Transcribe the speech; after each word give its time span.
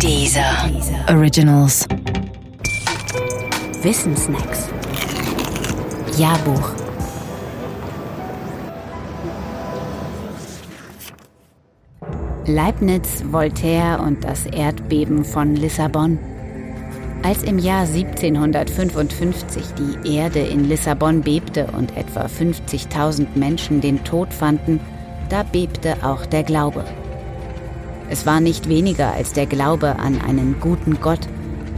Dieser 0.00 0.70
Originals. 1.08 1.86
Wissensnacks. 3.82 4.68
Jahrbuch. 6.18 6.70
Leibniz, 12.46 13.24
Voltaire 13.30 14.00
und 14.00 14.24
das 14.24 14.46
Erdbeben 14.46 15.24
von 15.24 15.56
Lissabon. 15.56 16.18
Als 17.22 17.42
im 17.42 17.58
Jahr 17.58 17.86
1755 17.86 19.62
die 19.78 20.16
Erde 20.16 20.40
in 20.40 20.68
Lissabon 20.68 21.22
bebte 21.22 21.68
und 21.76 21.96
etwa 21.96 22.26
50.000 22.26 23.28
Menschen 23.34 23.80
den 23.80 24.04
Tod 24.04 24.32
fanden, 24.32 24.80
da 25.30 25.42
bebte 25.42 25.96
auch 26.02 26.26
der 26.26 26.42
Glaube. 26.42 26.84
Es 28.10 28.26
war 28.26 28.40
nicht 28.40 28.68
weniger 28.68 29.12
als 29.12 29.32
der 29.32 29.46
Glaube 29.46 29.98
an 29.98 30.20
einen 30.20 30.60
guten 30.60 31.00
Gott, 31.00 31.26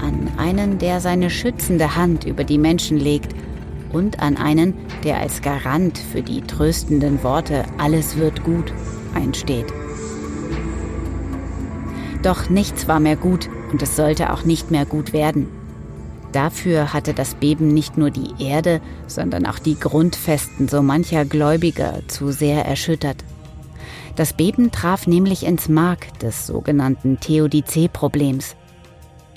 an 0.00 0.30
einen, 0.36 0.78
der 0.78 1.00
seine 1.00 1.30
schützende 1.30 1.96
Hand 1.96 2.24
über 2.24 2.44
die 2.44 2.58
Menschen 2.58 2.98
legt 2.98 3.34
und 3.92 4.20
an 4.20 4.36
einen, 4.36 4.74
der 5.04 5.18
als 5.18 5.40
Garant 5.40 5.98
für 5.98 6.22
die 6.22 6.42
tröstenden 6.42 7.22
Worte 7.22 7.64
Alles 7.78 8.16
wird 8.16 8.42
gut 8.44 8.72
einsteht. 9.14 9.66
Doch 12.22 12.50
nichts 12.50 12.88
war 12.88 13.00
mehr 13.00 13.16
gut 13.16 13.48
und 13.70 13.80
es 13.82 13.94
sollte 13.96 14.32
auch 14.32 14.44
nicht 14.44 14.70
mehr 14.70 14.84
gut 14.84 15.12
werden. 15.12 15.46
Dafür 16.32 16.92
hatte 16.92 17.14
das 17.14 17.34
Beben 17.34 17.68
nicht 17.68 17.96
nur 17.96 18.10
die 18.10 18.34
Erde, 18.38 18.80
sondern 19.06 19.46
auch 19.46 19.58
die 19.58 19.78
Grundfesten 19.78 20.68
so 20.68 20.82
mancher 20.82 21.24
Gläubiger 21.24 22.00
zu 22.08 22.32
sehr 22.32 22.66
erschüttert. 22.66 23.24
Das 24.16 24.32
Beben 24.32 24.72
traf 24.72 25.06
nämlich 25.06 25.44
ins 25.44 25.68
Mark 25.68 26.18
des 26.20 26.46
sogenannten 26.46 27.20
Theodizee-Problems. 27.20 28.56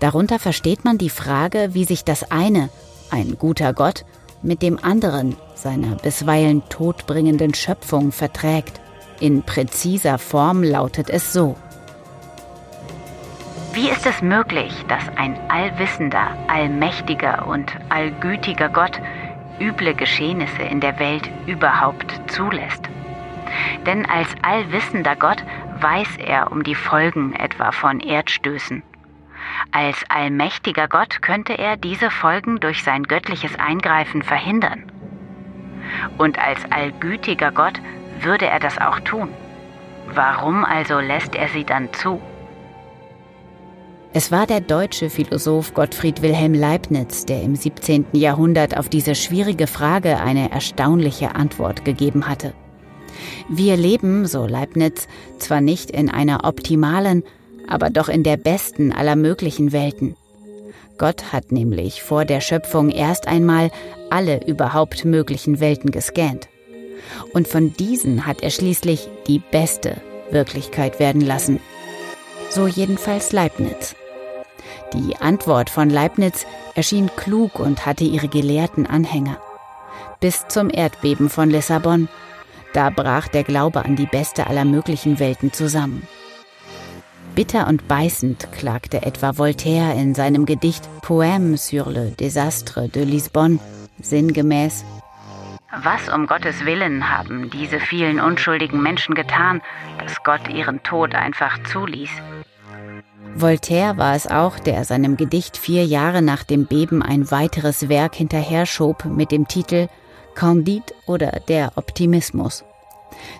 Darunter 0.00 0.38
versteht 0.38 0.84
man 0.84 0.96
die 0.96 1.10
Frage, 1.10 1.74
wie 1.74 1.84
sich 1.84 2.04
das 2.04 2.30
eine, 2.30 2.70
ein 3.10 3.36
guter 3.38 3.74
Gott, 3.74 4.06
mit 4.42 4.62
dem 4.62 4.82
anderen, 4.82 5.36
seiner 5.54 5.94
bisweilen 5.96 6.62
todbringenden 6.70 7.52
Schöpfung, 7.54 8.12
verträgt. 8.12 8.80
In 9.20 9.42
präziser 9.42 10.18
Form 10.18 10.62
lautet 10.64 11.10
es 11.10 11.32
so. 11.32 11.54
Wie 13.74 13.88
ist 13.88 14.06
es 14.06 14.22
möglich, 14.22 14.72
dass 14.88 15.04
ein 15.16 15.38
allwissender, 15.48 16.36
allmächtiger 16.48 17.46
und 17.46 17.70
allgütiger 17.90 18.70
Gott 18.70 19.00
üble 19.60 19.94
Geschehnisse 19.94 20.62
in 20.62 20.80
der 20.80 20.98
Welt 20.98 21.30
überhaupt 21.46 22.12
zulässt? 22.30 22.91
Denn 23.86 24.06
als 24.06 24.28
allwissender 24.42 25.16
Gott 25.16 25.42
weiß 25.80 26.18
er 26.18 26.52
um 26.52 26.62
die 26.62 26.74
Folgen 26.74 27.34
etwa 27.34 27.72
von 27.72 28.00
Erdstößen. 28.00 28.82
Als 29.70 30.04
allmächtiger 30.08 30.88
Gott 30.88 31.22
könnte 31.22 31.58
er 31.58 31.76
diese 31.76 32.10
Folgen 32.10 32.60
durch 32.60 32.82
sein 32.82 33.02
göttliches 33.04 33.58
Eingreifen 33.58 34.22
verhindern. 34.22 34.90
Und 36.18 36.38
als 36.38 36.60
allgütiger 36.70 37.50
Gott 37.50 37.80
würde 38.20 38.46
er 38.46 38.60
das 38.60 38.78
auch 38.78 39.00
tun. 39.00 39.28
Warum 40.14 40.64
also 40.64 41.00
lässt 41.00 41.34
er 41.34 41.48
sie 41.48 41.64
dann 41.64 41.92
zu? 41.92 42.20
Es 44.14 44.30
war 44.30 44.46
der 44.46 44.60
deutsche 44.60 45.08
Philosoph 45.08 45.72
Gottfried 45.72 46.20
Wilhelm 46.20 46.52
Leibniz, 46.52 47.24
der 47.24 47.42
im 47.42 47.56
17. 47.56 48.08
Jahrhundert 48.12 48.76
auf 48.76 48.90
diese 48.90 49.14
schwierige 49.14 49.66
Frage 49.66 50.20
eine 50.20 50.50
erstaunliche 50.52 51.34
Antwort 51.34 51.86
gegeben 51.86 52.28
hatte. 52.28 52.52
Wir 53.48 53.76
leben, 53.76 54.26
so 54.26 54.46
Leibniz, 54.46 55.08
zwar 55.38 55.60
nicht 55.60 55.90
in 55.90 56.10
einer 56.10 56.44
optimalen, 56.44 57.24
aber 57.68 57.90
doch 57.90 58.08
in 58.08 58.22
der 58.22 58.36
besten 58.36 58.92
aller 58.92 59.16
möglichen 59.16 59.72
Welten. 59.72 60.16
Gott 60.98 61.32
hat 61.32 61.52
nämlich 61.52 62.02
vor 62.02 62.24
der 62.24 62.40
Schöpfung 62.40 62.90
erst 62.90 63.26
einmal 63.26 63.70
alle 64.10 64.46
überhaupt 64.46 65.04
möglichen 65.04 65.58
Welten 65.58 65.90
gescannt. 65.90 66.48
Und 67.32 67.48
von 67.48 67.72
diesen 67.72 68.26
hat 68.26 68.42
er 68.42 68.50
schließlich 68.50 69.08
die 69.26 69.40
beste 69.50 69.96
Wirklichkeit 70.30 71.00
werden 71.00 71.20
lassen. 71.20 71.60
So 72.50 72.66
jedenfalls 72.66 73.32
Leibniz. 73.32 73.96
Die 74.92 75.16
Antwort 75.16 75.70
von 75.70 75.88
Leibniz 75.90 76.46
erschien 76.74 77.10
klug 77.16 77.58
und 77.58 77.86
hatte 77.86 78.04
ihre 78.04 78.28
gelehrten 78.28 78.86
Anhänger. 78.86 79.38
Bis 80.20 80.46
zum 80.48 80.70
Erdbeben 80.70 81.28
von 81.30 81.50
Lissabon. 81.50 82.08
Da 82.72 82.90
brach 82.90 83.28
der 83.28 83.44
Glaube 83.44 83.84
an 83.84 83.96
die 83.96 84.06
beste 84.06 84.46
aller 84.46 84.64
möglichen 84.64 85.18
Welten 85.18 85.52
zusammen. 85.52 86.06
Bitter 87.34 87.66
und 87.66 87.88
beißend 87.88 88.52
klagte 88.52 89.02
etwa 89.02 89.38
Voltaire 89.38 89.94
in 89.94 90.14
seinem 90.14 90.44
Gedicht 90.44 90.88
Poème 91.02 91.56
sur 91.56 91.90
le 91.90 92.10
désastre 92.10 92.88
de 92.88 93.04
Lisbonne 93.04 93.58
sinngemäß 94.02 94.84
Was 95.82 96.10
um 96.10 96.26
Gottes 96.26 96.66
Willen 96.66 97.08
haben 97.08 97.48
diese 97.48 97.80
vielen 97.80 98.20
unschuldigen 98.20 98.82
Menschen 98.82 99.14
getan, 99.14 99.62
dass 99.98 100.22
Gott 100.22 100.46
ihren 100.48 100.82
Tod 100.82 101.14
einfach 101.14 101.62
zuließ? 101.64 102.10
Voltaire 103.34 103.96
war 103.96 104.14
es 104.14 104.26
auch, 104.26 104.58
der 104.58 104.84
seinem 104.84 105.16
Gedicht 105.16 105.56
vier 105.56 105.86
Jahre 105.86 106.20
nach 106.20 106.44
dem 106.44 106.66
Beben 106.66 107.02
ein 107.02 107.30
weiteres 107.30 107.88
Werk 107.88 108.14
hinterher 108.14 108.66
schob 108.66 109.06
mit 109.06 109.32
dem 109.32 109.48
Titel 109.48 109.88
Candide 110.34 110.94
oder 111.06 111.40
der 111.48 111.72
Optimismus. 111.76 112.64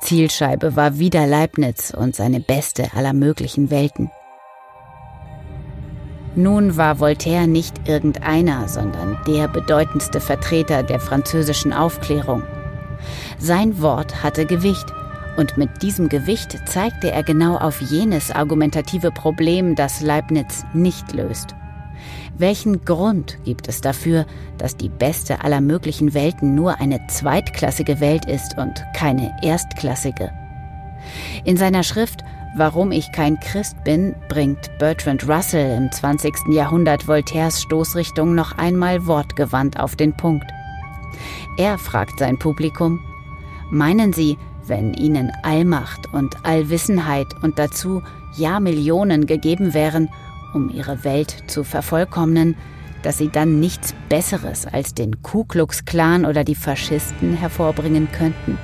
Zielscheibe 0.00 0.76
war 0.76 0.98
wieder 0.98 1.26
Leibniz 1.26 1.92
und 1.96 2.14
seine 2.14 2.40
beste 2.40 2.94
aller 2.94 3.12
möglichen 3.12 3.70
Welten. 3.70 4.10
Nun 6.36 6.76
war 6.76 6.98
Voltaire 6.98 7.46
nicht 7.46 7.88
irgendeiner, 7.88 8.68
sondern 8.68 9.18
der 9.26 9.46
bedeutendste 9.46 10.20
Vertreter 10.20 10.82
der 10.82 10.98
französischen 10.98 11.72
Aufklärung. 11.72 12.42
Sein 13.38 13.80
Wort 13.80 14.22
hatte 14.22 14.44
Gewicht 14.44 14.86
und 15.36 15.56
mit 15.56 15.82
diesem 15.82 16.08
Gewicht 16.08 16.58
zeigte 16.66 17.10
er 17.10 17.22
genau 17.22 17.56
auf 17.56 17.80
jenes 17.80 18.30
argumentative 18.30 19.10
Problem, 19.10 19.74
das 19.74 20.00
Leibniz 20.00 20.64
nicht 20.72 21.12
löst. 21.12 21.54
Welchen 22.36 22.84
Grund 22.84 23.38
gibt 23.44 23.68
es 23.68 23.80
dafür, 23.80 24.26
dass 24.58 24.76
die 24.76 24.88
beste 24.88 25.42
aller 25.44 25.60
möglichen 25.60 26.14
Welten 26.14 26.54
nur 26.54 26.80
eine 26.80 27.06
zweitklassige 27.08 28.00
Welt 28.00 28.26
ist 28.26 28.56
und 28.58 28.84
keine 28.94 29.32
erstklassige? 29.42 30.30
In 31.44 31.56
seiner 31.56 31.82
Schrift 31.82 32.24
Warum 32.56 32.92
ich 32.92 33.10
kein 33.10 33.40
Christ 33.40 33.82
bin, 33.82 34.14
bringt 34.28 34.70
Bertrand 34.78 35.28
Russell 35.28 35.76
im 35.76 35.90
20. 35.90 36.32
Jahrhundert 36.52 37.08
Voltaires 37.08 37.60
Stoßrichtung 37.60 38.36
noch 38.36 38.56
einmal 38.56 39.08
wortgewandt 39.08 39.80
auf 39.80 39.96
den 39.96 40.16
Punkt. 40.16 40.46
Er 41.56 41.78
fragt 41.78 42.20
sein 42.20 42.38
Publikum, 42.38 43.00
meinen 43.70 44.12
Sie, 44.12 44.38
wenn 44.68 44.94
ihnen 44.94 45.32
Allmacht 45.42 46.12
und 46.12 46.44
Allwissenheit 46.44 47.26
und 47.42 47.58
dazu 47.58 48.04
Jahrmillionen 48.36 49.26
gegeben 49.26 49.74
wären, 49.74 50.08
um 50.54 50.70
ihre 50.70 51.04
Welt 51.04 51.44
zu 51.46 51.64
vervollkommnen, 51.64 52.56
dass 53.02 53.18
sie 53.18 53.28
dann 53.28 53.60
nichts 53.60 53.94
Besseres 54.08 54.66
als 54.66 54.94
den 54.94 55.22
Ku 55.22 55.44
Klux 55.44 55.84
Klan 55.84 56.24
oder 56.24 56.44
die 56.44 56.54
Faschisten 56.54 57.34
hervorbringen 57.34 58.08
könnten? 58.12 58.58